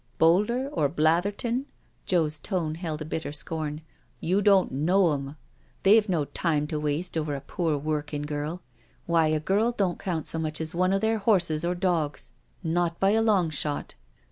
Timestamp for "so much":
10.25-10.59